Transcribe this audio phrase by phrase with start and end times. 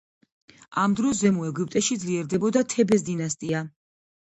[0.83, 3.65] ამ დროს ზემო ეგვიპტეში ძლიერდებოდა თებეს დინასტია.